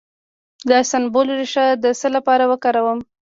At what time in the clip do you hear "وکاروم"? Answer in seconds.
2.51-2.99